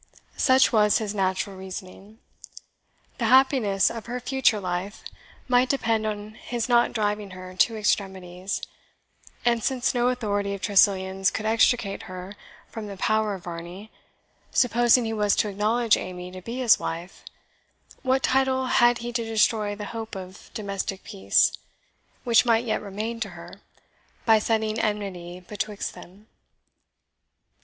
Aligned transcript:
Such 0.37 0.71
was 0.73 0.97
his 0.97 1.13
natural 1.13 1.55
reasoning. 1.55 2.17
The 3.19 3.25
happiness 3.27 3.91
of 3.91 4.07
her 4.07 4.19
future 4.19 4.59
life 4.59 5.03
might 5.47 5.69
depend 5.69 6.07
upon 6.07 6.33
his 6.33 6.67
not 6.67 6.91
driving 6.91 7.29
her 7.37 7.53
to 7.53 7.77
extremities; 7.77 8.63
and 9.45 9.63
since 9.63 9.93
no 9.93 10.09
authority 10.09 10.55
of 10.55 10.61
Tressilian's 10.61 11.29
could 11.29 11.45
extricate 11.45 12.01
her 12.09 12.35
from 12.67 12.87
the 12.87 12.97
power 12.97 13.35
of 13.35 13.43
Varney, 13.43 13.91
supposing 14.49 15.05
he 15.05 15.13
was 15.13 15.35
to 15.35 15.49
acknowledge 15.49 15.95
Amy 15.97 16.31
to 16.31 16.41
be 16.41 16.57
his 16.57 16.79
wife, 16.79 17.23
what 18.01 18.23
title 18.23 18.65
had 18.65 18.97
he 19.05 19.13
to 19.13 19.23
destroy 19.23 19.75
the 19.75 19.85
hope 19.93 20.15
of 20.15 20.49
domestic 20.55 21.03
peace, 21.03 21.51
which 22.23 22.43
might 22.43 22.65
yet 22.65 22.81
remain 22.81 23.19
to 23.19 23.29
her, 23.37 23.61
by 24.25 24.39
setting 24.39 24.79
enmity 24.79 25.41
betwixt 25.41 25.93
them? 25.93 26.25